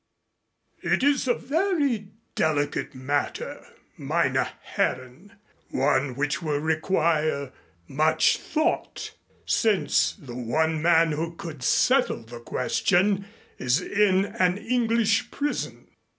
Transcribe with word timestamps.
It 0.81 1.03
is 1.03 1.27
a 1.27 1.35
very 1.35 2.07
delicate 2.33 2.95
matter, 2.95 3.63
meine 3.99 4.47
Herren, 4.63 5.33
one 5.69 6.15
which 6.15 6.41
will 6.41 6.57
require 6.57 7.51
much 7.87 8.39
thought, 8.39 9.13
since 9.45 10.13
the 10.13 10.33
one 10.33 10.81
man 10.81 11.11
who 11.11 11.35
could 11.35 11.61
settle 11.61 12.23
the 12.23 12.39
question 12.39 13.25
is 13.59 13.79
in 13.79 14.25
an 14.25 14.57
English 14.57 15.29
prison." 15.29 15.85